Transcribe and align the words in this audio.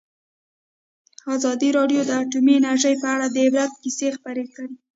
ازادي 1.35 1.69
راډیو 1.77 2.01
د 2.05 2.11
اټومي 2.21 2.53
انرژي 2.57 2.93
په 3.01 3.07
اړه 3.15 3.25
د 3.29 3.35
عبرت 3.45 3.71
کیسې 3.83 4.07
خبر 4.15 4.37
کړي. 4.53 4.73